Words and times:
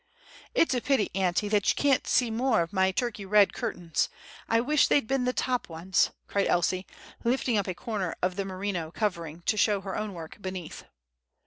"It's 0.55 0.73
a 0.73 0.81
pity, 0.81 1.11
auntie, 1.13 1.47
that 1.49 1.69
you 1.69 1.75
can't 1.75 2.07
see 2.07 2.31
more 2.31 2.63
of 2.63 2.73
my 2.73 2.89
Turkey 2.91 3.23
red 3.23 3.53
curtains; 3.53 4.09
I 4.49 4.59
wish 4.59 4.87
they'd 4.87 5.05
been 5.05 5.25
the 5.25 5.31
top 5.31 5.69
ones," 5.69 6.09
cried 6.25 6.47
Elsie, 6.47 6.87
lifting 7.23 7.55
up 7.55 7.67
a 7.67 7.75
corner 7.75 8.15
of 8.19 8.35
the 8.35 8.43
merino 8.43 8.89
covering 8.89 9.41
to 9.45 9.57
show 9.57 9.81
her 9.81 9.95
own 9.95 10.15
work 10.15 10.41
beneath. 10.41 10.85